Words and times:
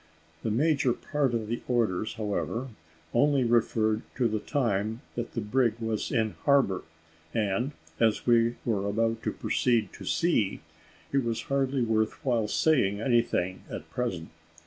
The 0.41 0.49
major 0.49 0.93
part 0.93 1.35
of 1.35 1.45
the 1.47 1.61
orders, 1.67 2.15
however, 2.15 2.69
only 3.13 3.43
referred 3.43 4.01
to 4.15 4.27
the 4.27 4.39
time 4.39 5.01
that 5.13 5.33
the 5.33 5.41
brig 5.41 5.75
was 5.79 6.11
in 6.11 6.31
harbour; 6.45 6.81
and, 7.35 7.73
as 7.99 8.25
we 8.25 8.55
were 8.65 8.87
about 8.87 9.21
to 9.21 9.31
proceed 9.31 9.93
to 9.93 10.03
sea, 10.05 10.61
it 11.11 11.23
was 11.23 11.43
hardly 11.43 11.83
worth 11.83 12.13
while 12.25 12.47
saying 12.47 12.99
anything 12.99 13.61
at 13.69 13.91
present. 13.91 14.29